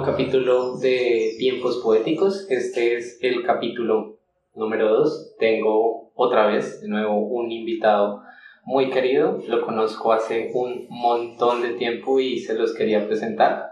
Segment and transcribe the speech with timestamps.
[0.00, 2.46] nuevo capítulo de Tiempos Poéticos.
[2.48, 4.18] Este es el capítulo
[4.54, 5.36] número 2.
[5.38, 8.22] Tengo otra vez de nuevo un invitado
[8.64, 9.38] muy querido.
[9.46, 13.66] Lo conozco hace un montón de tiempo y se los quería presentar.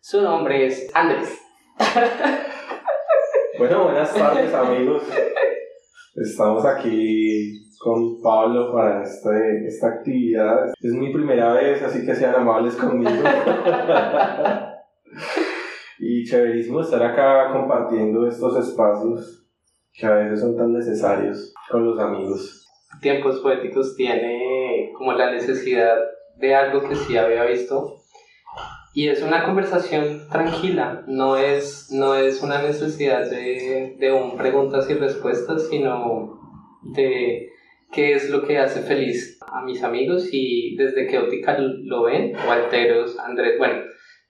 [0.00, 1.38] Su nombre es Andrés.
[3.58, 5.02] Bueno, buenas tardes amigos.
[6.16, 10.72] Estamos aquí con Pablo para este, esta actividad.
[10.80, 13.10] Es mi primera vez, así que sean amables conmigo.
[16.00, 19.46] y chéverísimo estar acá compartiendo estos espacios
[19.92, 22.66] que a veces son tan necesarios con los amigos.
[23.02, 25.96] Tiempos Poéticos tiene como la necesidad
[26.38, 27.96] de algo que sí había visto
[28.94, 34.88] y es una conversación tranquila, no es, no es una necesidad de, de un preguntas
[34.90, 36.40] y respuestas, sino
[36.82, 37.50] de
[37.92, 42.32] qué es lo que hace feliz a mis amigos y desde que Óptica lo ven,
[42.48, 43.82] Walteros, Andrés, bueno,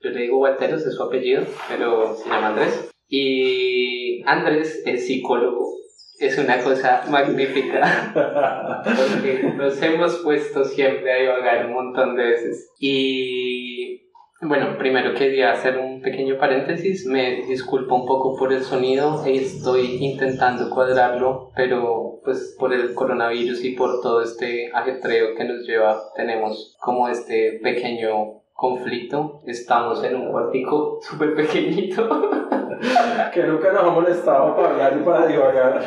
[0.03, 2.91] yo le digo Walteros, es su apellido, pero se llama Andrés.
[3.09, 5.75] Y Andrés, el psicólogo,
[6.19, 8.13] es una cosa magnífica
[8.85, 12.71] porque nos hemos puesto siempre a divagar un montón de veces.
[12.79, 14.11] Y
[14.43, 17.07] bueno, primero quería hacer un pequeño paréntesis.
[17.07, 19.23] Me disculpo un poco por el sonido.
[19.27, 25.67] Estoy intentando cuadrarlo, pero pues por el coronavirus y por todo este ajetreo que nos
[25.67, 29.41] lleva, tenemos como este pequeño conflicto.
[29.47, 32.07] Estamos en un cuartico súper pequeñito.
[33.33, 35.81] que nunca nos ha molestado para hablar y para divagar.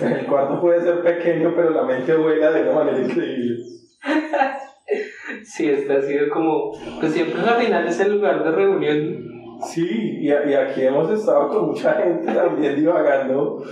[0.00, 3.64] El cuarto puede ser pequeño, pero la mente vuela de una manera increíble.
[5.42, 9.32] Sí, este ha sido como, pues siempre al final es el lugar de reunión.
[9.62, 13.62] Sí, y, y, aquí hemos estado con mucha gente también divagando,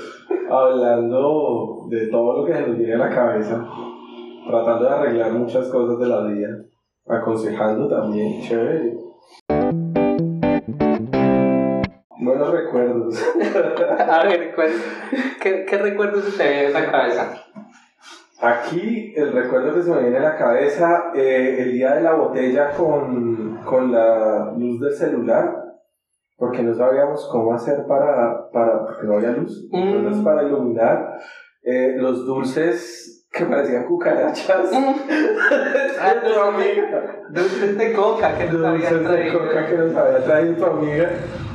[0.49, 3.67] hablando de todo lo que se nos viene a la cabeza,
[4.47, 6.49] tratando de arreglar muchas cosas de la vida,
[7.07, 8.97] aconsejando también, chévere.
[12.19, 13.25] Buenos recuerdos.
[14.09, 14.55] a ver,
[15.41, 17.45] ¿qué, ¿qué recuerdos se te vienen a la cabeza?
[18.43, 22.15] Aquí el recuerdo que se me viene a la cabeza, eh, el día de la
[22.15, 25.63] botella con, con, la luz del celular,
[26.39, 30.25] porque no sabíamos cómo hacer para, para porque no había luz, entonces mm.
[30.25, 31.19] para iluminar
[31.63, 34.71] eh, los dulces que parecían cucarachas.
[36.01, 37.23] Ah, tu amiga.
[37.31, 39.13] Dulces de coca que nos había traído.
[39.13, 41.11] de coca que nos había traído tu amiga.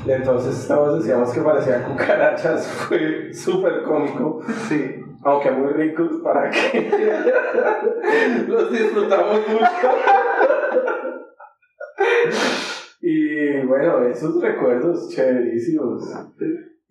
[0.05, 2.67] Y entonces todos decíamos que parecían cucarachas.
[2.67, 4.41] Fue súper cómico.
[4.69, 6.87] Sí aunque muy ricos, para que
[8.47, 9.65] los disfrutamos mucho.
[13.01, 16.03] y bueno, esos recuerdos chéverísimos.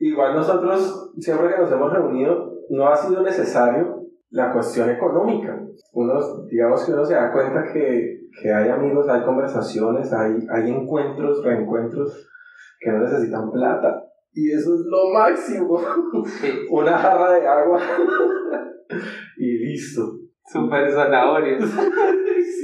[0.01, 4.04] Igual nosotros, siempre que nos hemos reunido, no ha sido necesario
[4.35, 5.57] la cuestión económica.
[5.93, 10.71] Uno, digamos que uno se da cuenta que, que hay amigos, hay conversaciones, hay, hay
[10.71, 12.29] encuentros, reencuentros
[12.81, 15.81] que no necesitan plata y eso es lo máximo.
[16.71, 17.81] Una jarra de agua
[19.39, 20.19] y listo.
[20.45, 21.65] Super zanahorios.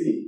[0.03, 0.27] sí.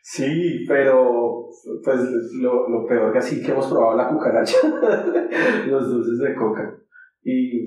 [0.00, 1.48] Sí, pero
[1.84, 2.00] pues
[2.40, 4.56] lo, lo peor que así que hemos probado la cucaracha,
[5.66, 6.74] los dulces de coca.
[7.22, 7.66] Y,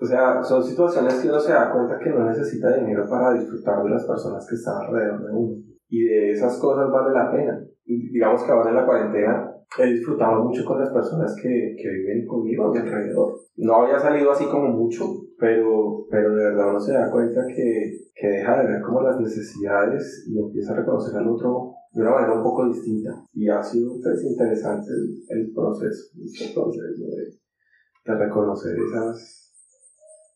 [0.00, 3.82] o sea, son situaciones que uno se da cuenta que no necesita dinero para disfrutar
[3.82, 5.56] de las personas que están alrededor de uno.
[5.88, 7.64] Y de esas cosas vale la pena.
[7.84, 11.88] Y digamos que ahora en la cuarentena he disfrutado mucho con las personas que, que
[11.88, 13.34] viven conmigo a mi alrededor.
[13.56, 15.04] No había salido así como mucho,
[15.38, 19.20] pero, pero de verdad uno se da cuenta que, que deja de ver como las
[19.20, 23.10] necesidades y empieza a reconocer al otro de una manera un poco distinta.
[23.32, 24.90] Y ha sido pues, interesante
[25.28, 29.43] el, proceso, el proceso de, de reconocer esas,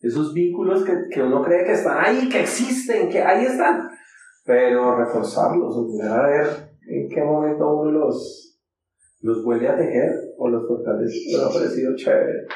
[0.01, 3.89] esos vínculos que, que uno cree que están ahí, que existen, que ahí están,
[4.45, 6.47] pero reforzarlos, o a ver
[6.87, 8.49] en qué momento uno los
[9.21, 11.37] los vuelve a tejer o los fortalece.
[11.37, 12.47] Me ha parecido chévere.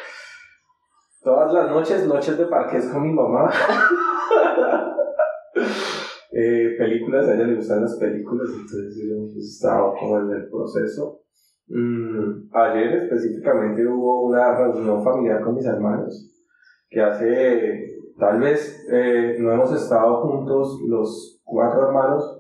[1.23, 3.51] Todas las noches, noches de parques con mi mamá.
[6.33, 11.21] eh, películas, a ella le gustan las películas, entonces yo estaba como en el proceso.
[11.69, 16.29] Mm, ayer específicamente hubo una reunión familiar con mis hermanos,
[16.93, 17.87] que hace,
[18.19, 22.39] tal vez eh, no hemos estado juntos los cuatro hermanos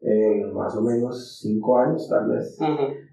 [0.00, 2.58] en más o menos cinco años tal vez.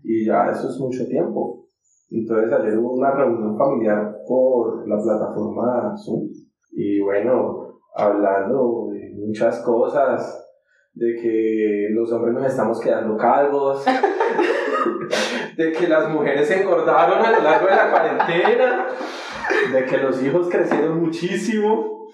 [0.03, 1.67] Y ya eso es mucho tiempo.
[2.09, 6.27] Entonces ayer hubo una reunión familiar por la plataforma Zoom.
[6.71, 10.47] Y bueno, hablando de muchas cosas,
[10.93, 13.85] de que los hombres nos estamos quedando calvos,
[15.57, 18.87] de que las mujeres se engordaron a lo largo de la cuarentena,
[19.73, 22.07] de que los hijos crecieron muchísimo.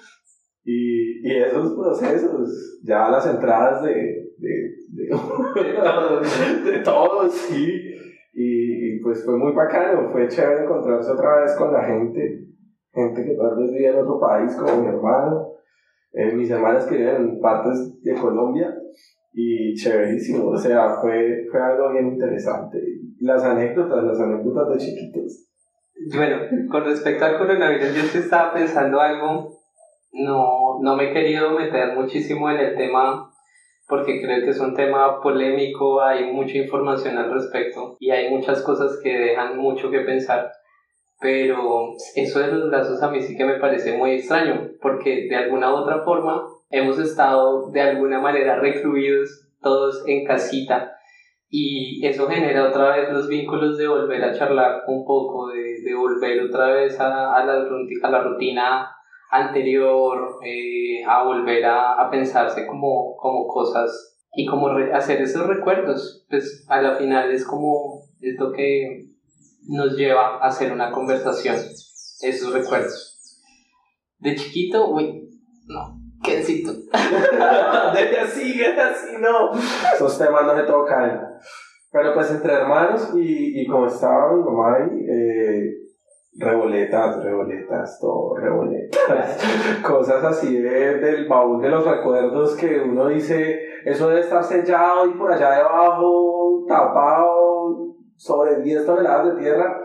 [0.63, 7.95] Y, y esos procesos, ya las entradas de, de, de, todos, sí.
[8.33, 12.47] Y, pues fue muy bacano, fue chévere encontrarse otra vez con la gente,
[12.91, 15.53] gente que tal vez vivía en otro país, como mi hermano,
[16.13, 18.75] eh, mis hermanas que viven en partes de Colombia,
[19.37, 22.79] y chéverísimo, o sea, fue, fue algo bien interesante.
[23.19, 25.49] Las anécdotas, las anécdotas de chiquitos.
[25.97, 29.61] Bueno, con respecto al coronavirus, yo sí estaba pensando algo,
[30.11, 33.31] no, no me he querido meter muchísimo en el tema
[33.87, 38.61] porque creo que es un tema polémico, hay mucha información al respecto y hay muchas
[38.61, 40.51] cosas que dejan mucho que pensar.
[41.21, 45.35] Pero eso de los brazos a mí sí que me parece muy extraño, porque de
[45.35, 50.95] alguna u otra forma hemos estado de alguna manera recluidos todos en casita
[51.57, 55.95] y eso genera otra vez los vínculos de volver a charlar un poco, de, de
[55.95, 57.53] volver otra vez a, a, la,
[58.03, 58.91] a la rutina
[59.31, 66.25] anterior, eh, a volver a, a, pensarse como, como cosas y como hacer esos recuerdos.
[66.29, 69.05] Pues a la final es como es lo que
[69.65, 73.17] nos lleva a hacer una conversación, esos recuerdos.
[74.19, 75.29] De chiquito, uy,
[75.67, 76.71] no, qué necesito.
[77.93, 79.51] de así, así, no.
[79.93, 81.21] Esos temas no se tocan.
[81.91, 85.85] Pero pues entre hermanos y, y como estaba mi mamá ahí, eh,
[86.37, 89.37] Reboletas, reboletas, todo, reboletas.
[89.87, 95.07] Cosas así de, del baúl de los recuerdos que uno dice, eso debe estar sellado
[95.07, 99.81] y por allá debajo, tapado, sobre 10 toneladas de tierra.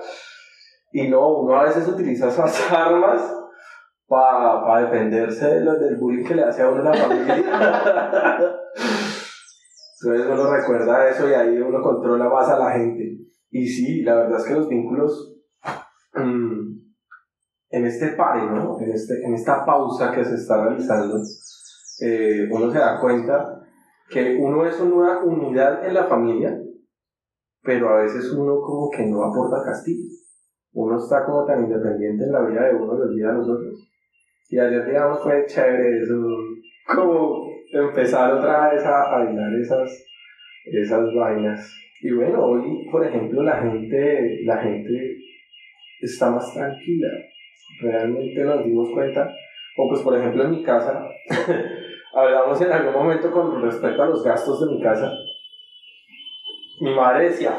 [0.91, 3.33] Y no, uno a veces utiliza esas armas
[4.11, 7.37] para pa defenderse de los, del bullying que le hace a uno la familia.
[10.03, 13.19] Entonces uno recuerda eso y ahí uno controla más a la gente.
[13.51, 15.31] Y sí, la verdad es que los vínculos
[16.15, 16.81] Mm,
[17.71, 18.81] en este pare, ¿no?
[18.81, 21.19] en, este, en esta pausa que se está realizando,
[22.03, 23.63] eh, uno se da cuenta
[24.09, 26.61] que uno es una unidad en la familia,
[27.63, 30.09] pero a veces uno como que no aporta castigo.
[30.73, 33.90] Uno está como tan independiente en la vida de uno y olvida a los otros.
[34.51, 36.15] Y ayer, digamos, fue chévere eso,
[36.85, 40.07] como empezar otra vez a bailar esas,
[40.67, 41.73] esas vainas.
[42.03, 45.19] Y bueno, hoy, por ejemplo, la gente, la gente
[46.01, 47.09] está más tranquila.
[47.81, 49.33] Realmente nos dimos cuenta,
[49.77, 51.09] o pues por ejemplo en mi casa,
[52.15, 55.13] hablamos en algún momento con respecto a los gastos de mi casa.
[56.81, 57.57] Mi madre decía,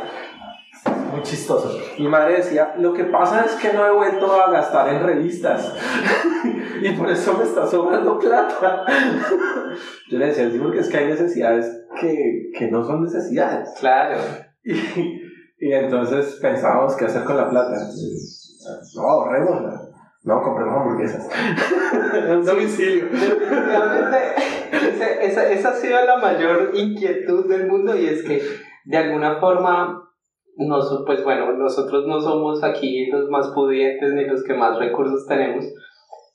[1.11, 4.89] muy chistoso, mi madre decía, lo que pasa es que no he vuelto a gastar
[4.89, 5.73] en revistas
[6.81, 8.85] y por eso me está sobrando plata.
[10.09, 13.69] Yo le decía, sí, porque es que hay necesidades que, que no son necesidades.
[13.79, 14.17] Claro.
[14.63, 17.75] Y, y entonces pensábamos qué hacer con la plata.
[18.95, 19.81] No, ahorrémosla.
[20.23, 21.29] No, compremos hamburguesas.
[22.13, 23.07] en domicilio.
[25.21, 28.41] esa, esa ha sido la mayor inquietud del mundo y es que
[28.85, 30.00] de alguna forma
[30.57, 35.25] nos, pues bueno, nosotros no somos aquí los más pudientes ni los que más recursos
[35.27, 35.65] tenemos,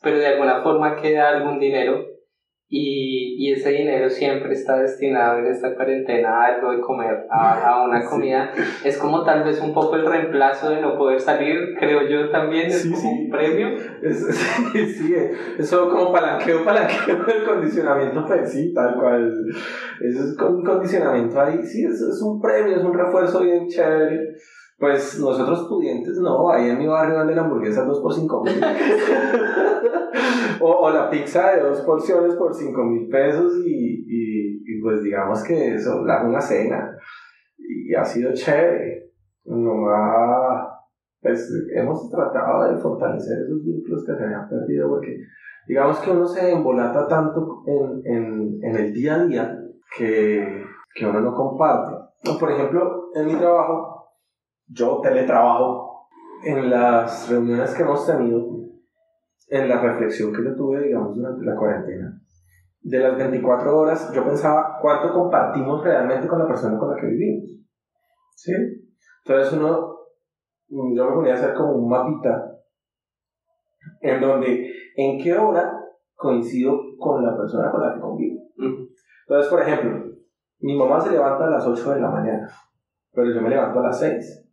[0.03, 2.16] pero de alguna forma queda algún dinero
[2.69, 7.65] y, y, ese dinero siempre está destinado en esta cuarentena a algo de comer, a,
[7.65, 8.51] a una comida.
[8.85, 12.67] Es como tal vez un poco el reemplazo de no poder salir, creo yo también,
[12.67, 13.69] es como un premio.
[14.03, 14.19] Es,
[14.73, 15.15] sí, sí,
[15.59, 19.33] eso como palanqueo, palanqueo del condicionamiento, pues sí, tal cual.
[20.01, 24.35] Eso es un condicionamiento ahí, sí, es, es un premio, es un refuerzo bien chévere.
[24.79, 28.61] Pues nosotros pudientes, no, ahí en mi barrio venden hamburguesas 2 por 5 mil.
[30.61, 35.03] o, o, la pizza de dos porciones por 5 mil pesos y, y, y, pues
[35.03, 36.95] digamos que eso, la, una cena.
[37.59, 39.13] Y ha sido chévere.
[39.47, 40.69] Nomás,
[41.23, 45.17] pues hemos tratado de fortalecer esos vínculos que se habían perdido porque
[45.67, 49.59] digamos que uno se embolata tanto en, en, en el día a día
[49.97, 50.65] que,
[50.95, 51.97] que uno no comparte.
[52.39, 53.96] Por ejemplo, en mi trabajo,
[54.69, 55.87] yo teletrabajo,
[56.45, 58.47] en las reuniones que hemos tenido,
[59.49, 62.21] en la reflexión que yo tuve, digamos, durante la cuarentena,
[62.81, 67.07] de las 24 horas, yo pensaba cuánto compartimos realmente con la persona con la que
[67.07, 67.51] vivimos.
[68.35, 68.53] ¿Sí?
[69.25, 69.97] Entonces uno,
[70.69, 72.53] yo me ponía a hacer como un mapita
[74.01, 75.81] en donde, en qué hora
[76.15, 78.41] coincido con la persona con la que convivo.
[78.57, 80.13] Entonces, por ejemplo,
[80.61, 82.49] mi mamá se levanta a las 8 de la mañana,
[83.13, 84.46] pero yo me levanto a las 6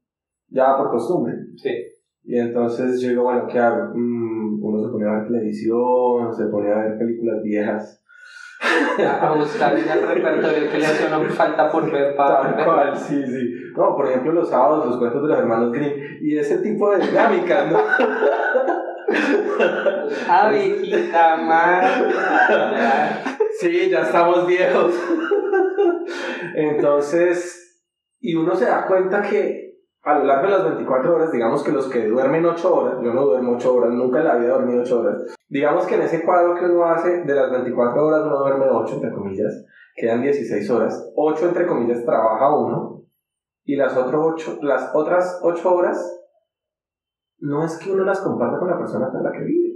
[0.50, 1.34] ya por costumbre.
[1.58, 1.72] Sí.
[2.24, 3.94] Y entonces yo digo, bueno, ¿qué hago?
[3.94, 8.02] Mm, uno se pone a ver televisión, se pone a ver películas viejas.
[8.98, 12.96] a buscar en el repertorio que le hace una falta por ver para Tal cual,
[12.96, 13.54] sí, sí.
[13.76, 17.06] No, por ejemplo, los sábados, los cuentos de los hermanos Grimm y ese tipo de
[17.06, 17.80] dinámicas, ¿no?
[20.30, 21.88] Abejita, madre.
[23.60, 24.94] Sí, ya estamos viejos.
[26.56, 27.84] Entonces,
[28.20, 29.63] y uno se da cuenta que
[30.04, 33.14] a lo largo de las 24 horas, digamos que los que duermen 8 horas, yo
[33.14, 36.24] no duermo 8 horas, nunca en la vida dormido 8 horas, digamos que en ese
[36.24, 40.70] cuadro que uno hace de las 24 horas uno duerme 8, entre comillas, quedan 16
[40.72, 43.04] horas, 8 entre comillas trabaja uno,
[43.66, 46.20] y las, otro ocho, las otras 8 horas
[47.40, 49.74] no es que uno las comparta con la persona con la que vive,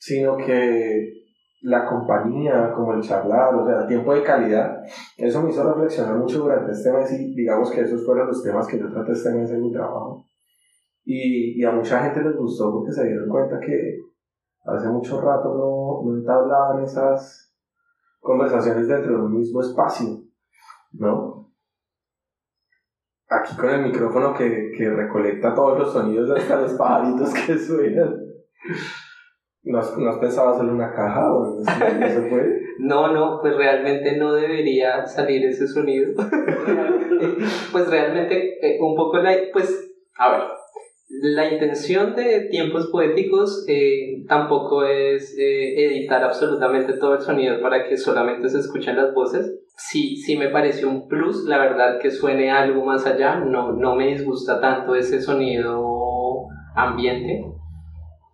[0.00, 1.21] sino que
[1.62, 4.82] la compañía, como el charlar, o sea, el tiempo de calidad,
[5.16, 8.66] eso me hizo reflexionar mucho durante este mes y digamos que esos fueron los temas
[8.66, 10.26] que yo traté este mes en mi trabajo.
[11.04, 14.00] Y, y a mucha gente les gustó porque se dieron cuenta que
[14.64, 17.52] hace mucho rato no, no entablaban esas
[18.20, 20.20] conversaciones dentro de un mismo espacio,
[20.92, 21.52] ¿no?
[23.28, 28.14] Aquí con el micrófono que, que recolecta todos los sonidos hasta los pajaritos que suenan.
[29.64, 32.62] ¿No has, ¿No has, pensado hacerle una caja o no se puede?
[32.78, 36.14] No, no, pues realmente no debería salir ese sonido.
[37.72, 39.36] pues realmente eh, un poco la...
[39.52, 40.40] Pues, a ver,
[41.20, 47.86] la intención de tiempos poéticos eh, tampoco es eh, editar absolutamente todo el sonido para
[47.86, 49.60] que solamente se escuchen las voces.
[49.76, 53.94] Sí, sí me pareció un plus, la verdad que suene algo más allá, no, no
[53.94, 57.44] me disgusta tanto ese sonido ambiente,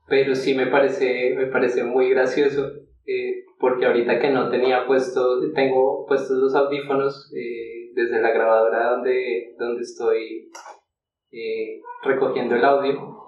[0.09, 2.71] pero sí me parece, me parece muy gracioso
[3.07, 8.91] eh, porque ahorita que no tenía puesto, tengo puestos los audífonos eh, desde la grabadora
[8.91, 10.51] donde, donde estoy
[11.31, 13.19] eh, recogiendo el audio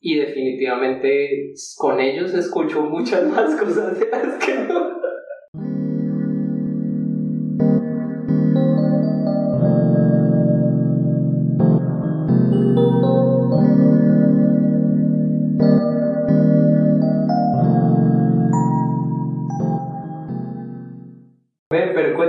[0.00, 5.03] y definitivamente con ellos escucho muchas más cosas de las que no.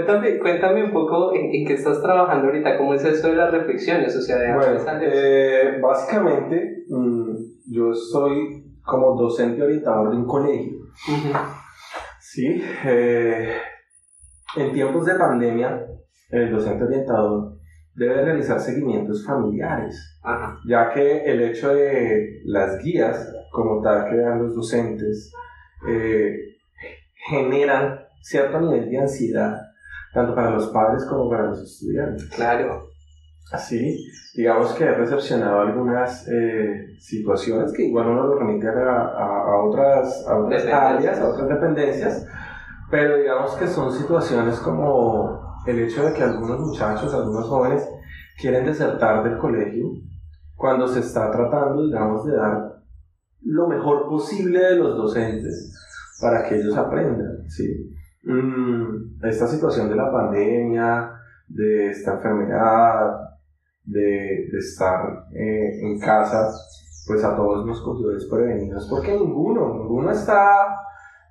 [0.05, 3.51] Cuéntame, cuéntame un poco en, en, qué estás trabajando ahorita, cómo es eso de las
[3.51, 7.35] reflexiones, o sea, de bueno, eh, básicamente mmm,
[7.69, 10.77] yo soy como docente orientador de un colegio.
[10.77, 11.39] Uh -huh.
[12.19, 13.53] Sí, eh,
[14.57, 15.85] en tiempos de pandemia,
[16.29, 17.55] el docente orientador
[17.95, 20.19] debe realizar seguimientos familiares,
[20.67, 25.31] ya que el hecho de las guías, como tal que dan los docentes,
[25.87, 26.35] eh,
[27.29, 29.61] generan cierto nivel de ansiedad,
[30.15, 32.25] tanto para los padres como para los estudiantes.
[32.29, 32.87] Claro.
[33.51, 33.95] Así,
[34.33, 39.63] digamos que he recepcionado algunas eh, situaciones que igual uno lo remite a, a, a
[39.63, 42.25] otras, a otras áreas, a otras dependencias,
[42.89, 47.87] pero digamos que son situaciones como el hecho de que algunos muchachos, algunos jóvenes
[48.39, 49.85] quieren desertar del colegio
[50.55, 52.81] cuando se está tratando, digamos, de dar
[53.41, 55.71] lo mejor posible de los docentes
[56.19, 57.94] para que ellos aprendan, ¿sí?
[58.25, 61.11] Mm, esta situación de la pandemia,
[61.47, 63.11] de esta enfermedad,
[63.83, 66.49] de, de estar eh, en casa,
[67.05, 70.75] pues a todos nos cogió desprevenidos, porque ninguno, ninguno está,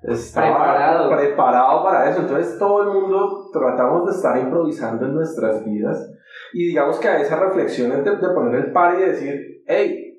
[0.03, 1.09] está preparado.
[1.09, 2.21] preparado para eso.
[2.21, 6.09] Entonces todo el mundo tratamos de estar improvisando en nuestras vidas
[6.53, 10.17] y digamos que a esa reflexión de, de poner el par y decir, hey,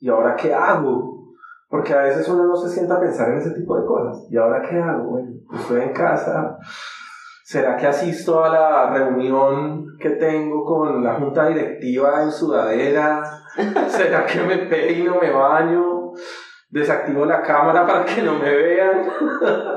[0.00, 1.13] ¿y ahora qué hago?
[1.74, 4.28] Porque a veces uno no se sienta a pensar en ese tipo de cosas.
[4.30, 5.10] ¿Y ahora qué hago?
[5.10, 6.56] Bueno, estoy en casa.
[7.42, 13.24] ¿Será que asisto a la reunión que tengo con la junta directiva en sudadera?
[13.88, 16.12] ¿Será que me peino, me baño?
[16.70, 19.08] Desactivo la cámara para que no me vean.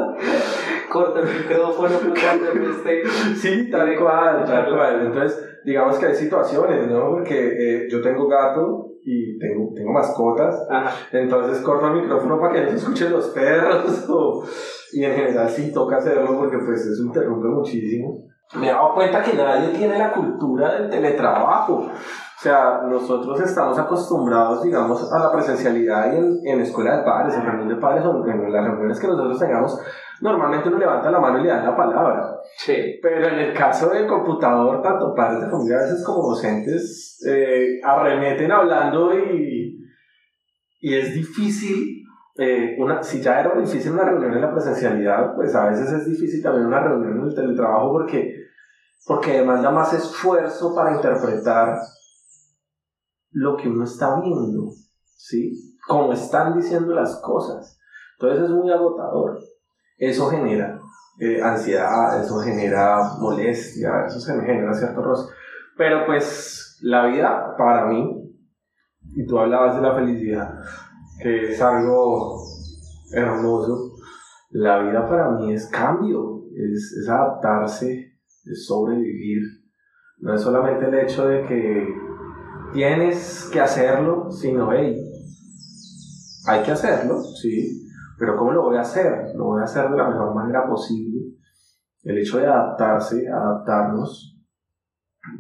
[0.92, 3.08] Corto el micrófono cuando no esté.
[3.36, 5.08] Sí, tal cual, tal cual.
[5.08, 7.10] Entonces, digamos que hay situaciones, ¿no?
[7.10, 10.92] Porque eh, yo tengo gato y tengo, tengo mascotas, Ajá.
[11.14, 14.44] entonces corto el micrófono para que no se escuchen los perros o,
[14.92, 18.26] y en general sí toca hacerlo porque pues eso interrumpe muchísimo.
[18.60, 21.90] Me he dado cuenta que nadie tiene la cultura del teletrabajo.
[22.38, 27.34] O sea, nosotros estamos acostumbrados, digamos, a la presencialidad y en, en escuela de padres,
[27.34, 29.82] en reunión de padres o en las reuniones que nosotros tengamos,
[30.22, 32.40] normalmente uno levanta la mano y le da la palabra.
[32.56, 33.00] Sí.
[33.02, 37.82] Pero en el caso del computador, tanto padres de familia a veces como docentes eh,
[37.84, 39.76] arremeten hablando y,
[40.80, 42.04] y es difícil.
[42.38, 46.06] Eh, una, si ya era difícil una reunión en la presencialidad, pues a veces es
[46.06, 48.32] difícil también una reunión en el teletrabajo porque,
[49.08, 51.80] porque demanda más esfuerzo para interpretar
[53.38, 54.72] lo que uno está viendo,
[55.16, 55.78] ¿sí?
[55.88, 57.80] Como están diciendo las cosas.
[58.20, 59.40] Entonces es muy agotador.
[59.96, 60.80] Eso genera
[61.20, 65.32] eh, ansiedad, eso genera molestia, eso genera cierto roce.
[65.78, 68.28] Pero pues la vida para mí,
[69.16, 70.60] y tú hablabas de la felicidad,
[71.22, 72.42] que es algo
[73.14, 73.94] hermoso,
[74.50, 79.44] la vida para mí es cambio, es, es adaptarse, es sobrevivir.
[80.20, 82.07] No es solamente el hecho de que
[82.74, 84.96] tienes que hacerlo, sino, hey,
[86.48, 89.34] hay que hacerlo, sí, pero ¿cómo lo voy a hacer?
[89.36, 91.20] Lo voy a hacer de la mejor manera posible.
[92.04, 94.38] El hecho de adaptarse, adaptarnos.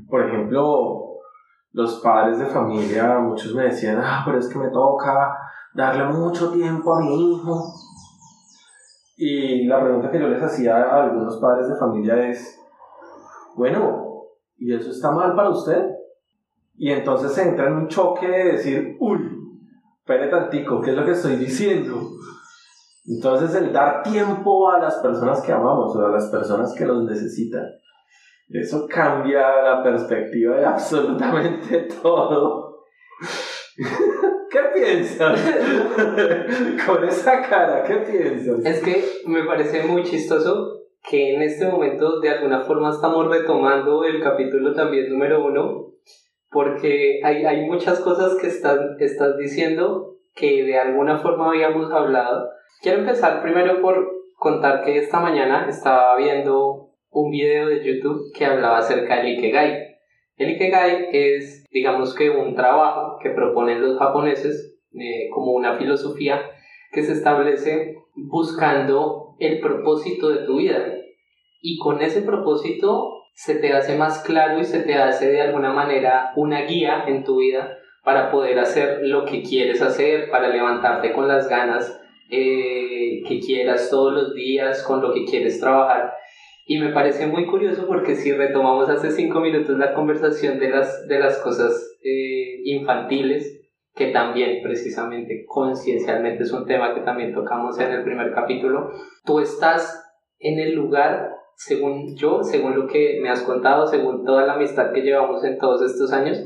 [0.07, 1.07] Por ejemplo,
[1.71, 5.37] los padres de familia, muchos me decían, ah, pero es que me toca
[5.73, 7.73] darle mucho tiempo a mi hijo.
[9.15, 12.59] Y la pregunta que yo les hacía a algunos padres de familia es,
[13.55, 14.23] bueno,
[14.57, 15.96] ¿y eso está mal para usted?
[16.77, 19.19] Y entonces entra en un choque de decir, uy,
[19.99, 21.99] espere tantico, ¿qué es lo que estoy diciendo?
[23.07, 27.03] Entonces el dar tiempo a las personas que amamos o a las personas que los
[27.05, 27.63] necesitan,
[28.49, 32.83] eso cambia la perspectiva de absolutamente todo.
[34.49, 35.39] ¿Qué piensas?
[36.85, 38.65] Con esa cara, ¿qué piensas?
[38.65, 44.03] Es que me parece muy chistoso que en este momento de alguna forma estamos retomando
[44.03, 45.86] el capítulo también número uno,
[46.49, 52.49] porque hay, hay muchas cosas que estás, estás diciendo que de alguna forma habíamos hablado.
[52.81, 58.45] Quiero empezar primero por contar que esta mañana estaba viendo un video de YouTube que
[58.45, 59.97] hablaba acerca del Ikegai.
[60.37, 66.41] El Ikegai es, digamos que, un trabajo que proponen los japoneses eh, como una filosofía
[66.91, 70.93] que se establece buscando el propósito de tu vida.
[71.61, 75.71] Y con ese propósito se te hace más claro y se te hace de alguna
[75.71, 81.13] manera una guía en tu vida para poder hacer lo que quieres hacer, para levantarte
[81.13, 82.01] con las ganas
[82.31, 86.13] eh, que quieras todos los días, con lo que quieres trabajar.
[86.65, 91.07] Y me parece muy curioso porque si retomamos hace cinco minutos la conversación de las,
[91.07, 97.79] de las cosas eh, infantiles, que también precisamente conciencialmente es un tema que también tocamos
[97.79, 98.89] en el primer capítulo,
[99.25, 100.03] tú estás
[100.39, 104.91] en el lugar, según yo, según lo que me has contado, según toda la amistad
[104.93, 106.45] que llevamos en todos estos años,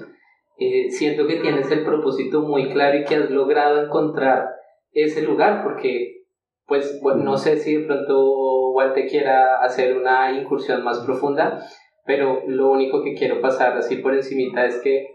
[0.57, 4.47] eh, siento que tienes el propósito muy claro y que has logrado encontrar
[4.93, 6.21] ese lugar porque
[6.65, 11.61] pues no sé si de pronto Walter quiera hacer una incursión más profunda,
[12.05, 15.07] pero lo único que quiero pasar así por encimita es que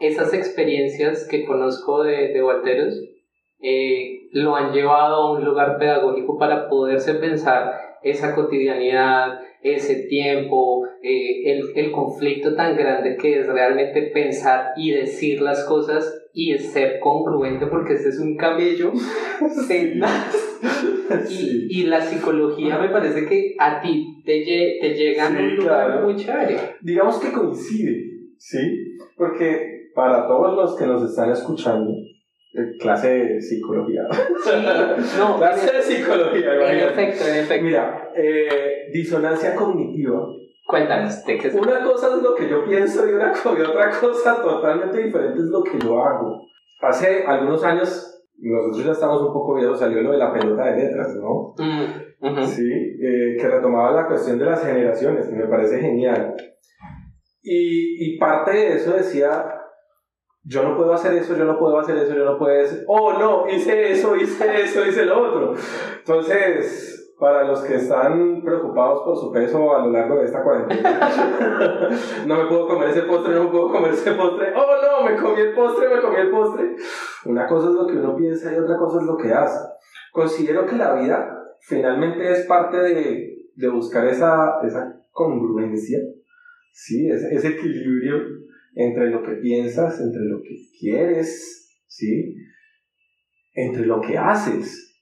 [0.00, 3.00] esas experiencias que conozco de, de Walteros
[3.60, 10.86] eh, lo han llevado a un lugar pedagógico para poderse pensar esa cotidianidad, ese tiempo,
[11.02, 16.56] eh, el, el, conflicto tan grande que es realmente pensar y decir las cosas y
[16.58, 18.92] ser congruente, porque ese es un cabello
[21.28, 24.44] y, y, la psicología me parece que a ti te,
[24.80, 26.56] te llega a un lugar muy chévere.
[26.80, 28.04] Digamos que coincide,
[28.38, 28.58] ¿sí?
[29.16, 31.90] Porque para todos los que nos están escuchando,
[32.78, 34.02] clase de psicología.
[34.44, 34.50] Sí,
[35.18, 36.54] no, clase de psicología.
[36.54, 37.64] En efecto, en efecto.
[37.64, 40.26] Mira, eh, disonancia cognitiva.
[40.66, 41.54] Cuéntanos, ¿de qué es?
[41.54, 45.48] Una cosa es lo que yo pienso y, una, y otra cosa totalmente diferente es
[45.48, 46.42] lo que yo hago.
[46.80, 50.84] Hace algunos años, nosotros ya estamos un poco viejos, salió lo de la pelota de
[50.84, 51.54] letras, ¿no?
[51.56, 56.34] Mm, sí, eh, que retomaba la cuestión de las generaciones, que me parece genial.
[57.42, 59.55] Y, y parte de eso decía,
[60.48, 62.84] yo no puedo hacer eso, yo no puedo hacer eso, yo no puedo hacer...
[62.86, 65.54] Oh, no, hice eso, hice eso, hice lo otro.
[65.98, 71.00] Entonces, para los que están preocupados por su peso a lo largo de esta cuarentena,
[72.26, 75.16] no me puedo comer ese postre, no me puedo comer ese postre, oh no, me
[75.16, 76.76] comí el postre, me comí el postre.
[77.24, 79.58] Una cosa es lo que uno piensa y otra cosa es lo que hace.
[80.12, 85.98] Considero que la vida finalmente es parte de, de buscar esa, esa congruencia,
[86.70, 87.10] ¿sí?
[87.10, 88.45] ese, ese equilibrio
[88.76, 92.36] entre lo que piensas, entre lo que quieres, ¿sí?
[93.54, 94.94] entre lo que haces.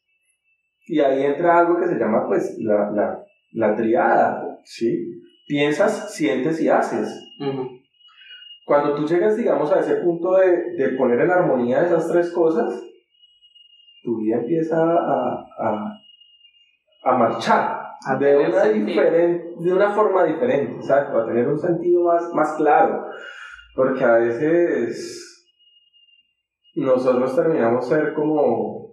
[0.87, 5.21] Y ahí entra algo que se llama pues la, la, la triada, ¿sí?
[5.47, 7.21] Piensas, sientes y haces.
[8.65, 12.81] Cuando tú llegas, digamos, a ese punto de, de, poner en armonía esas tres cosas,
[14.05, 16.01] tu vida empieza a, a,
[17.03, 17.85] a marchar
[18.19, 23.07] de, una diferente, de una forma diferente, exacto, a tener un sentido más, más claro.
[23.75, 25.47] Porque a veces
[26.77, 28.85] nosotros terminamos ser como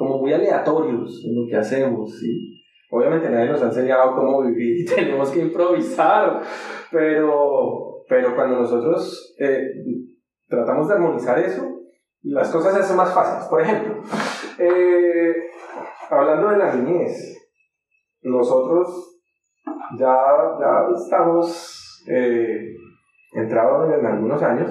[0.00, 2.58] como muy aleatorios en lo que hacemos, ¿sí?
[2.90, 6.40] Obviamente nadie nos ha enseñado cómo vivir y tenemos que improvisar,
[6.90, 9.60] pero, pero cuando nosotros eh,
[10.48, 11.82] tratamos de armonizar eso,
[12.22, 13.44] las cosas se hacen más fáciles.
[13.44, 14.02] Por ejemplo,
[14.58, 15.34] eh,
[16.08, 17.38] hablando de la niñez,
[18.22, 19.20] nosotros
[19.98, 20.16] ya,
[20.58, 22.74] ya estamos eh,
[23.32, 24.70] entrados en algunos años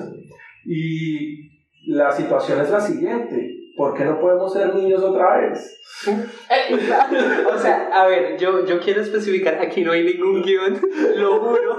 [0.66, 1.50] y
[1.88, 5.80] la situación es la siguiente ¿por qué no podemos ser niños otra vez?
[7.54, 10.80] o sea, a ver, yo, yo quiero especificar, aquí no hay ningún guion,
[11.16, 11.78] lo juro.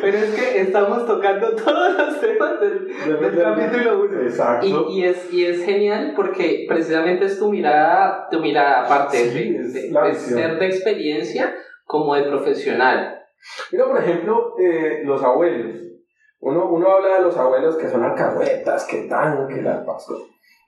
[0.00, 2.86] Pero es que estamos tocando todos los temas del,
[3.20, 4.20] del capítulo 1.
[4.22, 4.86] Exacto.
[4.90, 9.52] Y, y, es, y es genial porque precisamente es tu mirada, tu mirada aparte Sí,
[9.52, 13.15] de, de- de ser de experiencia como de profesional.
[13.72, 15.80] Mira, por ejemplo, eh, los abuelos.
[16.40, 20.16] Uno, uno habla de los abuelos que son alcahuetas, que tan, que la Pascua.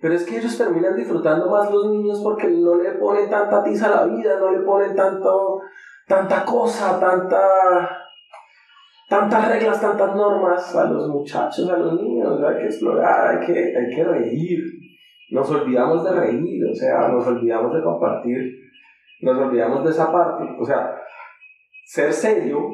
[0.00, 3.86] Pero es que ellos terminan disfrutando más los niños porque no le ponen tanta tiza
[3.86, 5.60] a la vida, no le ponen tanto,
[6.06, 7.98] tanta cosa, tanta,
[9.08, 12.40] tantas reglas, tantas normas a los muchachos, a los niños.
[12.42, 14.64] Hay que explorar, hay que, hay que reír.
[15.30, 18.54] Nos olvidamos de reír, o sea, nos olvidamos de compartir,
[19.20, 20.44] nos olvidamos de esa parte.
[20.60, 20.97] O sea,
[21.88, 22.68] ser serio,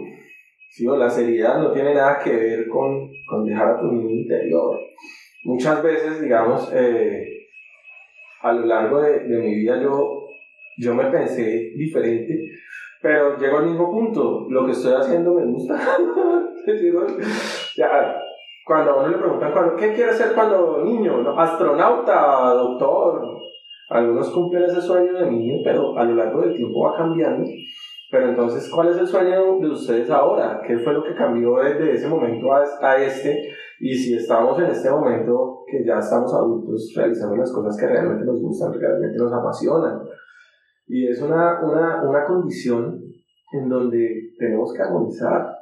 [0.70, 0.86] ¿sí?
[0.88, 4.76] o la seriedad no tiene nada que ver con, con dejar a tu niño interior.
[5.44, 7.46] Muchas veces, digamos, eh,
[8.42, 10.26] a lo largo de, de mi vida yo,
[10.78, 12.50] yo me pensé diferente,
[13.00, 15.78] pero llego al mismo punto, lo que estoy haciendo me gusta.
[17.76, 18.16] Ya,
[18.64, 21.38] cuando a uno le preguntan, ¿qué quiere ser cuando niño?
[21.38, 23.38] Astronauta, doctor.
[23.90, 27.44] Algunos cumplen ese sueño de niño, pero a lo largo del tiempo va cambiando.
[28.14, 30.62] Pero entonces, ¿cuál es el sueño de ustedes ahora?
[30.64, 33.52] ¿Qué fue lo que cambió desde ese momento a, este?
[33.80, 38.24] Y si estamos en este momento que ya estamos adultos realizando las cosas que realmente
[38.24, 40.00] nos gustan, que realmente nos apasionan.
[40.86, 43.02] Y es una, una, una condición
[43.52, 45.52] en donde tenemos que armonizar.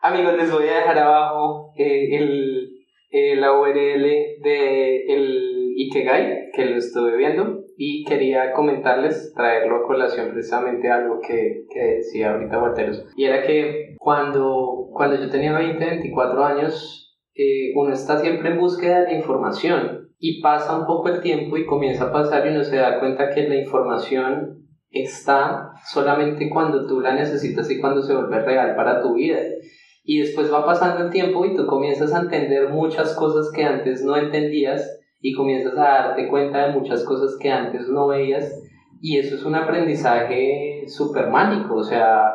[0.00, 4.04] Amigos, les voy a dejar abajo eh, el, eh, la URL
[4.40, 11.20] de el Ikegai, que lo estuve viendo, y quería comentarles, traerlo a colación precisamente algo
[11.20, 17.18] que, que decía ahorita Walteros, y era que cuando, cuando yo tenía 20, 24 años,
[17.34, 21.66] eh, uno está siempre en búsqueda de información, y pasa un poco el tiempo y
[21.66, 27.00] comienza a pasar y uno se da cuenta que la información está solamente cuando tú
[27.00, 29.38] la necesitas y cuando se vuelve real para tu vida.
[30.02, 34.02] Y después va pasando el tiempo y tú comienzas a entender muchas cosas que antes
[34.02, 38.62] no entendías y comienzas a darte cuenta de muchas cosas que antes no veías.
[39.00, 42.30] Y eso es un aprendizaje súper mágico, o sea,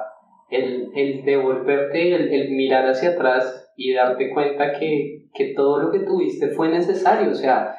[0.49, 5.91] el, el devolverte, el, el mirar hacia atrás y darte cuenta que, que todo lo
[5.91, 7.75] que tuviste fue necesario, o sea,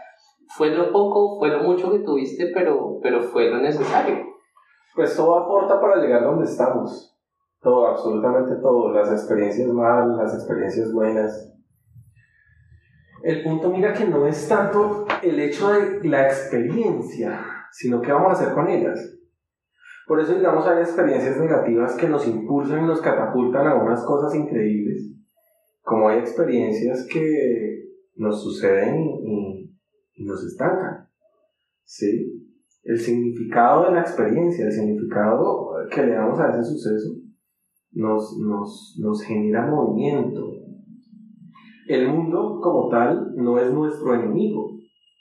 [0.47, 4.25] fue lo poco, fue lo mucho que tuviste, pero, pero fue lo necesario.
[4.95, 7.19] Pues todo aporta para llegar donde estamos.
[7.61, 8.93] Todo, absolutamente todo.
[8.93, 11.53] Las experiencias malas, las experiencias buenas.
[13.23, 18.31] El punto, mira, que no es tanto el hecho de la experiencia, sino qué vamos
[18.31, 19.19] a hacer con ellas.
[20.07, 24.35] Por eso, digamos, hay experiencias negativas que nos impulsan y nos catapultan a unas cosas
[24.35, 25.13] increíbles,
[25.83, 29.77] como hay experiencias que nos suceden y,
[30.15, 31.09] y nos estancan.
[31.85, 32.49] ¿Sí?
[32.83, 37.11] El significado de la experiencia, el significado que le damos a ese suceso,
[37.93, 40.60] nos, nos, nos genera movimiento.
[41.89, 44.71] El mundo como tal no es nuestro enemigo,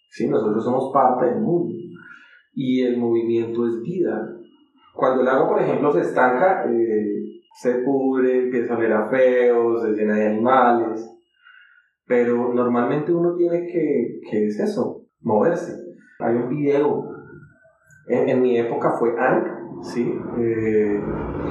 [0.09, 0.27] ¿sí?
[0.27, 1.73] nosotros somos parte del mundo
[2.53, 4.35] y el movimiento es vida.
[4.93, 7.19] Cuando el agua, por ejemplo, se estanca, eh,
[7.61, 11.09] se pudre, empieza a oler a feo, se llena de animales,
[12.05, 15.03] pero normalmente uno tiene que, ¿qué es eso?
[15.21, 15.73] Moverse.
[16.19, 17.05] Hay un video,
[18.07, 20.11] en, en mi época fue Aang, ¿sí?
[20.37, 21.01] Eh,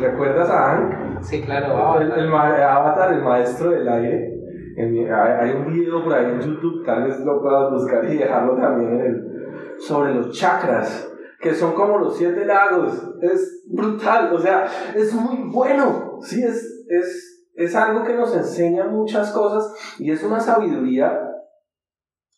[0.01, 1.23] ¿Recuerdas a Aang?
[1.23, 4.38] Sí, claro, El, Avatar, el maestro del aire.
[4.81, 8.93] Hay, un video por ahí en YouTube, tal vez lo puedas buscar y dejarlo también
[8.93, 13.14] en el, sobre los chakras, que son como los siete lagos.
[13.21, 16.19] Es brutal, o sea, es muy bueno.
[16.23, 21.29] Sí, es, es, es algo que nos enseña muchas cosas y es una sabiduría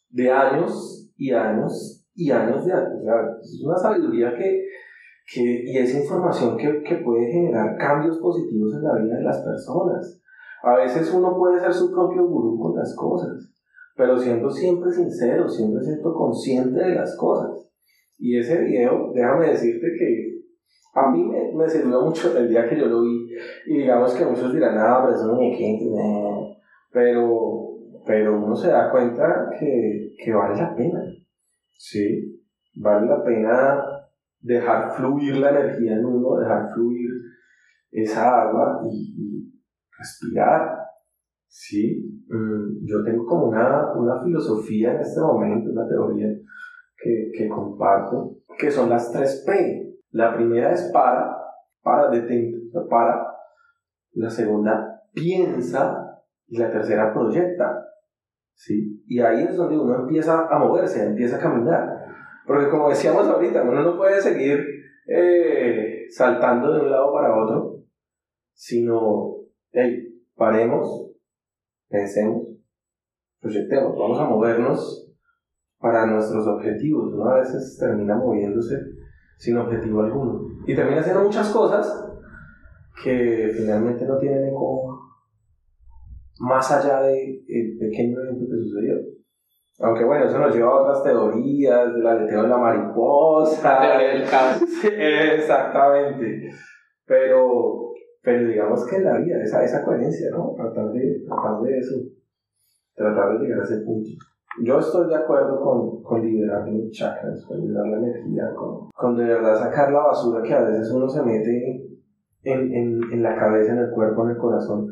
[0.09, 3.38] de años y años y años de años.
[3.42, 4.64] Es una sabiduría que,
[5.26, 9.42] que, y es información que, que puede generar cambios positivos en la vida de las
[9.42, 10.19] personas.
[10.62, 13.51] A veces uno puede ser su propio gurú con las cosas,
[13.96, 17.70] pero siendo siempre sincero, siempre siendo consciente de las cosas.
[18.18, 20.40] Y ese video, déjame decirte que
[20.94, 23.29] a mí me, me sirvió mucho el día que yo lo vi.
[23.66, 25.81] Y digamos que muchos dirán, ah, pero eso no me queda
[26.92, 31.01] pero, pero uno se da cuenta que, que vale la pena.
[31.70, 32.42] Sí,
[32.77, 33.85] vale la pena
[34.40, 37.11] dejar fluir la energía en uno, dejar fluir
[37.90, 39.60] esa agua y
[40.00, 40.78] respirar.
[41.46, 46.28] Sí, Mm, yo tengo como una, una filosofía en este momento, una teoría
[46.96, 49.98] que, que comparto, que son las tres P.
[50.12, 51.36] La primera es para,
[51.82, 53.26] para, detente, para.
[54.12, 56.06] La segunda, piensa.
[56.46, 57.84] y la tercera proyecta.
[58.54, 59.02] ¿sí?
[59.06, 61.88] Y ahí es donde uno empieza a moverse, empieza a caminar.
[62.46, 64.64] Porque como decíamos ahorita, uno no puede seguir
[65.06, 67.84] eh, saltando de un lado para otro,
[68.52, 69.36] sino,
[69.72, 71.12] hey, paremos,
[71.88, 72.48] pensemos,
[73.40, 75.12] proyectemos, vamos a movernos
[75.78, 77.12] para nuestros objetivos.
[77.12, 78.76] Uno a veces termina moviéndose
[79.38, 80.46] sin objetivo alguno.
[80.66, 82.06] Y termina haciendo muchas cosas
[83.02, 85.00] que finalmente no tienen eco
[86.40, 88.94] más allá del de pequeño evento que sucedió.
[89.80, 93.80] Aunque bueno, eso nos lleva a otras teorías, del aleteo de la mariposa.
[93.80, 94.62] teoría del caos.
[94.85, 96.50] exactamente.
[97.06, 97.89] Pero,
[98.22, 100.54] pero digamos que la vida, esa, esa coherencia, ¿no?
[100.56, 101.96] Tratar de, tratar de eso,
[102.94, 104.11] tratar de llegar a ese punto.
[104.62, 109.16] Yo estoy de acuerdo con, con liberar los chakras, con liberar la energía, con, con
[109.16, 111.87] de verdad sacar la basura que a veces uno se mete
[112.42, 114.88] en, en, en la cabeza, en el cuerpo, en el corazón.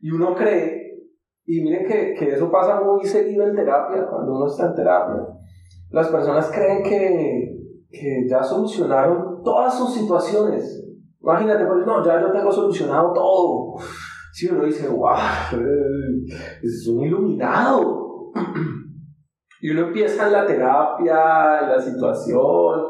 [0.00, 1.02] Y uno cree,
[1.44, 5.26] y miren que, que eso pasa muy seguido en terapia, cuando uno está en terapia.
[5.90, 7.58] Las personas creen que,
[7.90, 10.78] que ya solucionaron todas sus situaciones.
[11.22, 13.76] Imagínate, pues no, ya yo tengo solucionado todo.
[14.32, 15.60] Si uno dice, wow,
[16.62, 18.32] es un iluminado.
[19.60, 22.80] Y uno empieza en la terapia, en la situación,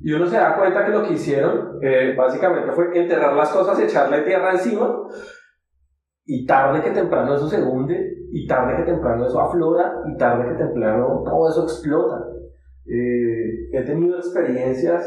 [0.00, 3.78] y uno se da cuenta que lo que hicieron eh, básicamente fue enterrar las cosas,
[3.78, 4.92] echarle tierra encima,
[6.24, 10.48] y tarde que temprano eso se hunde, y tarde que temprano eso aflora, y tarde
[10.48, 12.24] que temprano todo eso explota.
[12.84, 15.06] Eh, he tenido experiencias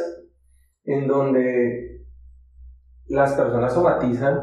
[0.86, 1.95] en donde
[3.08, 4.40] las personas somatizan,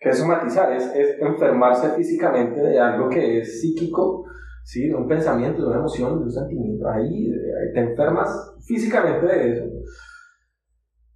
[0.00, 4.24] que es somatizar, es, es enfermarse físicamente de algo que es psíquico,
[4.64, 4.88] ¿sí?
[4.88, 6.88] de un pensamiento, de una emoción, de un sentimiento.
[6.88, 7.30] Ahí,
[7.74, 9.64] te enfermas físicamente de eso.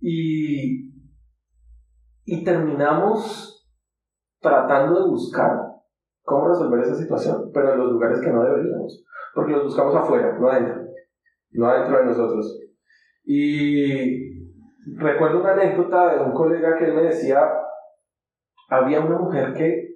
[0.00, 0.92] Y,
[2.24, 3.70] y terminamos
[4.40, 5.50] tratando de buscar
[6.22, 10.36] cómo resolver esa situación, pero en los lugares que no deberíamos, porque los buscamos afuera,
[10.38, 10.82] no adentro,
[11.52, 12.58] no adentro de nosotros.
[13.24, 14.31] Y
[14.86, 17.38] recuerdo una anécdota de un colega que él me decía,
[18.68, 19.92] había una mujer que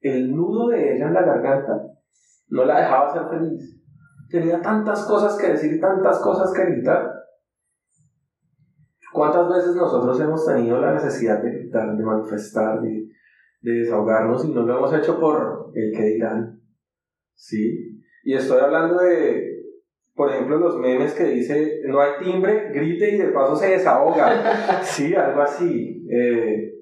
[0.00, 1.72] el nudo de ella en la garganta
[2.48, 3.80] no la dejaba ser feliz.
[4.30, 7.10] Tenía tantas cosas que decir, tantas cosas que gritar.
[9.12, 13.08] ¿Cuántas veces nosotros hemos tenido la necesidad de gritar, de manifestar, de,
[13.60, 16.60] de desahogarnos y no lo hemos hecho por el que dirán?
[17.34, 18.00] ¿Sí?
[18.22, 19.49] Y estoy hablando de,
[20.20, 24.82] por ejemplo, los memes que dice, no hay timbre, grite y de paso se desahoga.
[24.82, 26.06] sí, algo así.
[26.12, 26.74] Eh,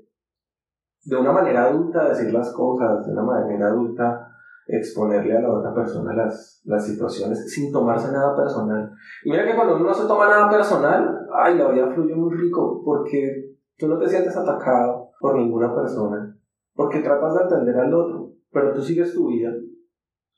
[1.05, 4.29] de una manera adulta decir las cosas, de una manera adulta
[4.67, 8.91] exponerle a la otra persona las, las situaciones sin tomarse nada personal.
[9.23, 12.35] Y mira que cuando uno no se toma nada personal, ay, la vida fluye muy
[12.35, 16.37] rico porque tú no te sientes atacado por ninguna persona,
[16.75, 19.53] porque tratas de entender al otro, pero tú sigues tu vida.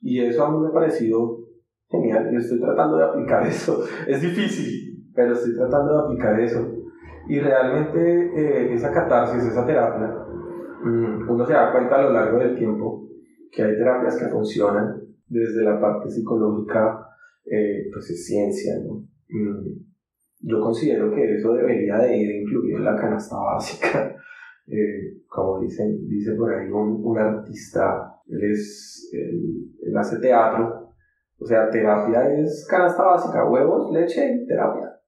[0.01, 1.40] Y eso a mí me ha parecido
[1.91, 3.83] genial, y estoy tratando de aplicar eso.
[4.07, 6.67] Es difícil, pero estoy tratando de aplicar eso.
[7.27, 10.21] Y realmente eh, esa catarsis, esa terapia,
[10.83, 13.07] Mm, uno se da cuenta a lo largo del tiempo
[13.51, 17.07] que hay terapias que funcionan desde la parte psicológica,
[17.45, 19.07] eh, pues es ciencia, ¿no?
[19.29, 19.67] Mm,
[20.39, 24.15] yo considero que eso debería de ir incluido en la canasta básica.
[24.67, 30.90] Eh, como dicen, dice por ahí un, un artista, él, es, él, hace teatro,
[31.41, 35.01] o sea, terapia es canasta básica, huevos, leche, terapia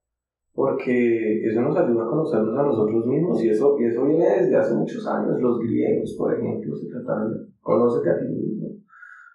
[0.54, 4.56] porque eso nos ayuda a conocernos a nosotros mismos y eso, y eso viene desde
[4.56, 5.39] hace muchos años.
[5.41, 8.69] Los griegos, por ejemplo, se trataron de conócete a ti mismo.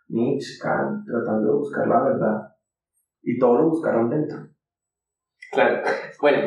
[0.09, 2.55] Nietzsche, Kant, tratando de buscar la verdad.
[3.23, 4.39] Y todo lo buscaron dentro.
[5.51, 5.83] Claro.
[6.21, 6.39] Bueno,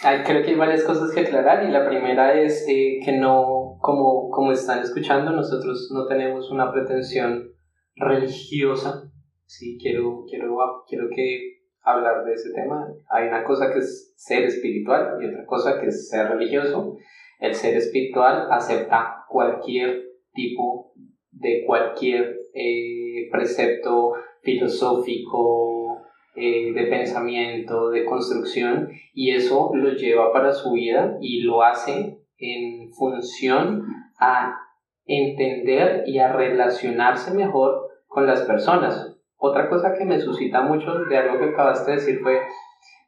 [0.00, 4.30] creo que hay varias cosas que aclarar y la primera es eh, que no, como,
[4.30, 7.50] como están escuchando, nosotros no tenemos una pretensión
[7.96, 9.07] religiosa.
[9.48, 12.86] Sí, quiero, quiero, quiero que hablar de ese tema.
[13.08, 16.98] Hay una cosa que es ser espiritual y otra cosa que es ser religioso.
[17.40, 20.02] El ser espiritual acepta cualquier
[20.34, 20.92] tipo
[21.30, 26.02] de cualquier eh, precepto filosófico,
[26.36, 32.18] eh, de pensamiento, de construcción, y eso lo lleva para su vida y lo hace
[32.36, 33.86] en función
[34.20, 34.58] a
[35.06, 39.17] entender y a relacionarse mejor con las personas.
[39.38, 42.40] Otra cosa que me suscita mucho de algo que acabaste de decir fue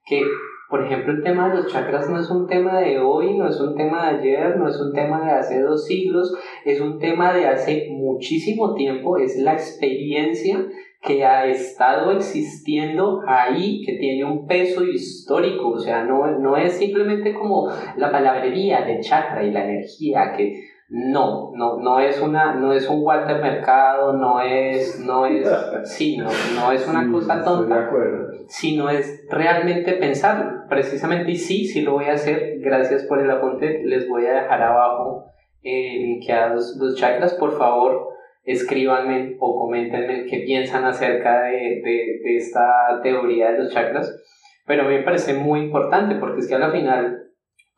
[0.06, 0.22] que,
[0.68, 3.60] por ejemplo, el tema de los chakras no es un tema de hoy, no es
[3.60, 6.32] un tema de ayer, no es un tema de hace dos siglos,
[6.64, 10.64] es un tema de hace muchísimo tiempo, es la experiencia
[11.02, 16.74] que ha estado existiendo ahí, que tiene un peso histórico, o sea, no, no es
[16.74, 22.54] simplemente como la palabrería de chakra y la energía, que No, no, no es una,
[22.54, 25.48] no es un Walter Mercado, no es, no es,
[25.84, 27.88] sí, no, no es una cosa tonta,
[28.48, 33.30] sino es realmente pensar, precisamente, y sí, sí lo voy a hacer, gracias por el
[33.30, 35.26] apunte, les voy a dejar abajo
[35.62, 38.08] eh, linkeados los chakras, por favor,
[38.44, 44.12] escríbanme o comentenme qué piensan acerca de, de, de esta teoría de los chakras,
[44.66, 47.29] pero a mí me parece muy importante porque es que al final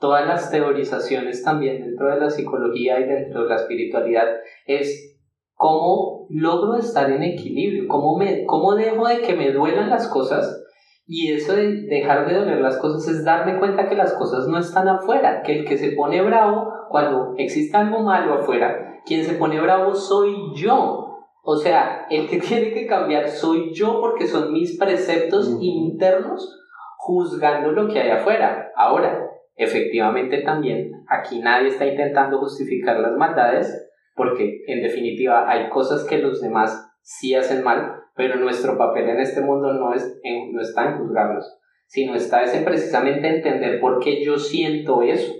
[0.02, 4.26] todas las teorizaciones también dentro de la psicología y dentro de la espiritualidad
[4.66, 5.16] es
[5.54, 10.60] cómo logro estar en equilibrio, cómo, me, cómo dejo de que me duelan las cosas
[11.06, 14.58] y eso de dejar de doler las cosas es darme cuenta que las cosas no
[14.58, 19.34] están afuera, que el que se pone bravo cuando existe algo malo afuera, quien se
[19.34, 21.08] pone bravo soy yo.
[21.44, 26.58] O sea, el que tiene que cambiar soy yo porque son mis preceptos internos
[26.96, 28.70] juzgando lo que hay afuera.
[28.76, 36.04] Ahora, efectivamente también aquí nadie está intentando justificar las maldades porque en definitiva hay cosas
[36.04, 40.20] que los demás sí hacen mal, pero nuestro papel en este mundo no, es
[40.52, 45.32] no está en juzgarlos, sino está en precisamente entender por qué yo siento eso,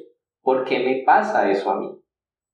[0.43, 1.89] por qué me pasa eso a mí.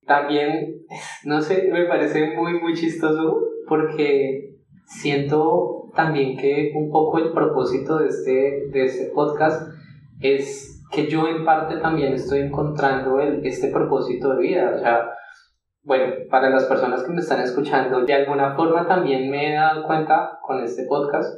[0.07, 0.83] También,
[1.25, 7.99] no sé, me parece muy, muy chistoso porque siento también que un poco el propósito
[7.99, 9.71] de este, de este podcast
[10.21, 14.73] es que yo en parte también estoy encontrando el, este propósito de vida.
[14.75, 15.11] O sea,
[15.83, 19.85] bueno, para las personas que me están escuchando, de alguna forma también me he dado
[19.85, 21.35] cuenta con este podcast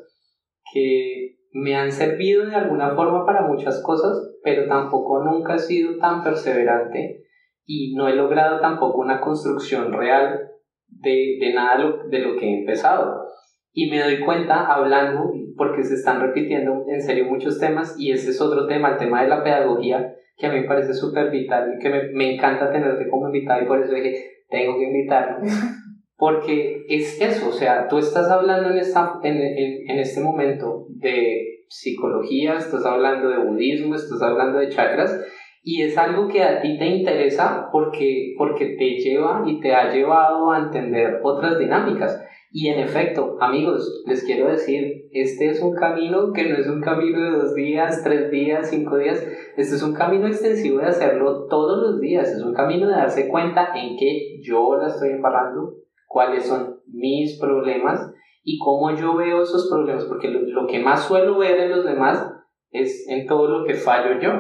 [0.72, 5.98] que me han servido de alguna forma para muchas cosas, pero tampoco nunca he sido
[5.98, 7.24] tan perseverante
[7.64, 10.40] y no he logrado tampoco una construcción real
[10.88, 11.76] de, de nada
[12.08, 13.26] de lo que he empezado.
[13.72, 18.31] Y me doy cuenta hablando, porque se están repitiendo en serio muchos temas, y ese
[18.31, 21.75] es otro tema, el tema de la pedagogía, que a mí me parece súper vital
[21.75, 25.37] y que me, me, encanta tenerte como invitado, y por eso dije, tengo que invitarlo.
[26.16, 30.87] Porque es eso, o sea, tú estás hablando en, esta, en, en, en este momento
[30.88, 35.14] de psicología, estás hablando de budismo, estás hablando de chakras,
[35.62, 39.92] y es algo que a ti te interesa porque, porque te lleva y te ha
[39.92, 42.18] llevado a entender otras dinámicas.
[42.52, 46.80] Y en efecto, amigos, les quiero decir, este es un camino que no es un
[46.80, 49.24] camino de dos días, tres días, cinco días,
[49.56, 53.28] este es un camino extensivo de hacerlo todos los días, es un camino de darse
[53.28, 55.74] cuenta en que yo la estoy embarrando,
[56.08, 61.04] cuáles son mis problemas y cómo yo veo esos problemas, porque lo, lo que más
[61.04, 62.32] suelo ver en los demás
[62.72, 64.32] es en todo lo que fallo yo.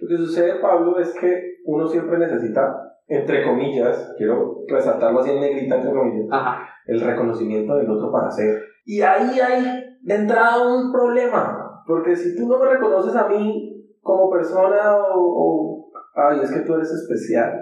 [0.00, 5.40] Lo que sucede, Pablo, es que uno siempre necesita, entre comillas, quiero resaltarlo así en
[5.40, 8.62] negrita, entre comillas, Ajá el reconocimiento del otro para ser.
[8.84, 9.62] Y ahí hay
[10.02, 15.88] de entrada un problema, porque si tú no me reconoces a mí como persona o,
[16.14, 17.52] ay, es que tú eres especial,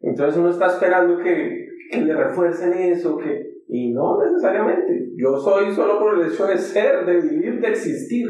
[0.00, 5.10] entonces uno está esperando que, que le refuercen eso, que, y no necesariamente.
[5.16, 8.26] Yo soy solo por el hecho de ser, de vivir, de existir.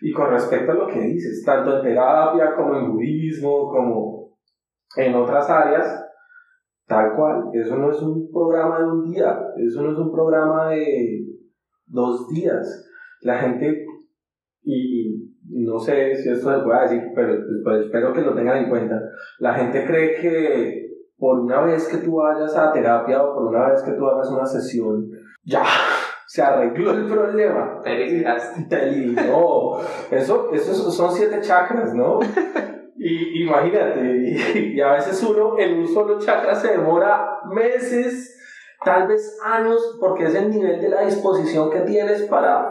[0.00, 4.13] Y con respecto a lo que dices, tanto en terapia como en budismo, como
[4.96, 6.04] en otras áreas,
[6.86, 10.68] Tal cual, eso no es un programa de un día, eso no es un programa
[10.68, 11.24] de
[11.86, 12.86] dos días.
[13.22, 13.86] La gente,
[14.62, 18.68] y, no sé si esto se puede decir, pero pues, espero que lo tengan en
[18.68, 19.00] cuenta,
[19.38, 20.84] la gente cree que
[21.16, 24.30] por una vez que tú vayas a terapia o por una vez que tú hagas
[24.30, 25.08] una sesión,
[25.42, 25.64] ya
[26.26, 27.80] se arregló el problema.
[27.82, 27.96] Te
[29.26, 29.78] No,
[30.10, 32.18] eso, eso son siete chakras, ¿no?
[33.06, 34.00] Y imagínate,
[34.74, 38.34] y, a veces uno en un solo chakra se demora meses,
[38.82, 42.66] tal vez años, porque es el nivel de la disposición que tienes para,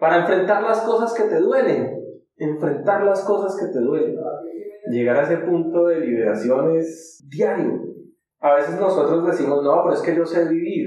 [0.00, 2.02] para enfrentar las cosas que te duelen.
[2.38, 4.16] Enfrentar las cosas que te duelen.
[4.90, 7.78] Llegar a ese punto de liberación es diario.
[8.40, 10.86] A veces nosotros decimos, no, pero es que yo sé vivir.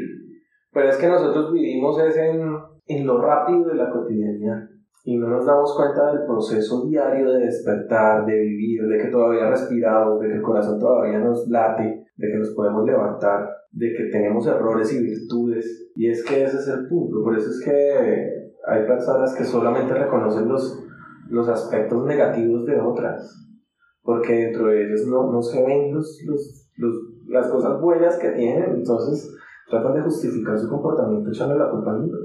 [0.72, 2.52] Pero es que nosotros vivimos es en,
[2.88, 4.71] en lo rápido de la cotidianidad
[5.04, 9.50] y no nos damos cuenta del proceso diario de despertar, de vivir, de que todavía
[9.50, 14.04] respiramos, de que el corazón todavía nos late, de que nos podemos levantar, de que
[14.12, 15.92] tenemos errores y virtudes.
[15.96, 17.24] Y es que ese es el punto.
[17.24, 20.84] Por eso es que hay personas que solamente reconocen los,
[21.30, 23.36] los aspectos negativos de otras,
[24.04, 26.96] porque dentro de ellos no, no se ven los, los, los,
[27.28, 29.36] las cosas buenas que tienen, entonces
[29.68, 32.18] tratan de justificar su comportamiento echando la culpa al mundo.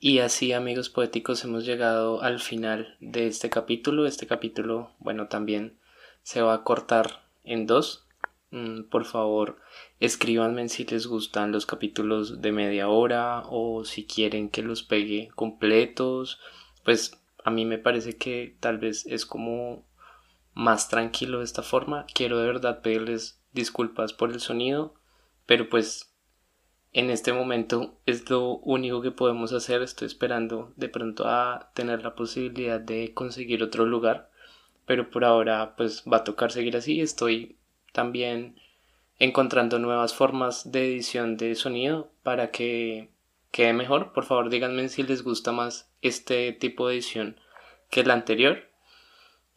[0.00, 4.06] Y así amigos poéticos hemos llegado al final de este capítulo.
[4.06, 5.78] Este capítulo, bueno, también
[6.22, 8.06] se va a cortar en dos.
[8.50, 9.58] Mm, por favor,
[10.00, 15.28] escríbanme si les gustan los capítulos de media hora o si quieren que los pegue
[15.34, 16.38] completos
[16.88, 19.84] pues a mí me parece que tal vez es como
[20.58, 22.04] más tranquilo de esta forma.
[22.12, 24.92] Quiero de verdad pedirles disculpas por el sonido,
[25.46, 26.12] pero pues
[26.92, 29.82] en este momento es lo único que podemos hacer.
[29.82, 34.32] Estoy esperando de pronto a tener la posibilidad de conseguir otro lugar,
[34.84, 37.00] pero por ahora pues va a tocar seguir así.
[37.00, 37.56] Estoy
[37.92, 38.56] también
[39.20, 43.10] encontrando nuevas formas de edición de sonido para que
[43.52, 44.12] quede mejor.
[44.12, 47.36] Por favor, díganme si les gusta más este tipo de edición
[47.90, 48.67] que la anterior.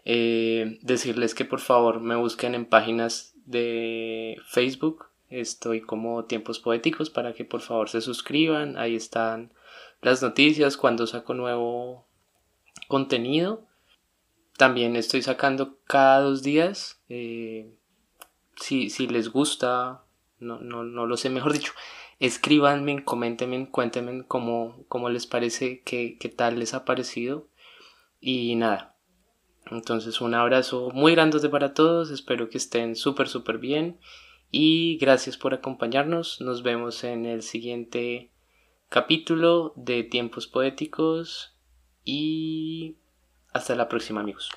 [0.03, 5.05] Eh, decirles que por favor me busquen en páginas de Facebook.
[5.29, 8.77] Estoy como Tiempos Poéticos para que por favor se suscriban.
[8.77, 9.53] Ahí están
[10.01, 12.05] las noticias cuando saco nuevo
[12.87, 13.65] contenido.
[14.57, 17.01] También estoy sacando cada dos días.
[17.09, 17.71] Eh,
[18.57, 20.03] si, si les gusta,
[20.39, 21.73] no, no, no lo sé, mejor dicho,
[22.19, 27.47] escríbanme, coméntenme, cuéntenme cómo, cómo les parece, qué, qué tal les ha parecido.
[28.19, 28.90] Y nada.
[29.69, 32.11] Entonces un abrazo muy grande para todos.
[32.11, 33.99] Espero que estén súper, súper bien.
[34.49, 36.41] Y gracias por acompañarnos.
[36.41, 38.31] Nos vemos en el siguiente
[38.89, 41.55] capítulo de Tiempos Poéticos.
[42.03, 42.95] Y
[43.53, 44.49] hasta la próxima amigos.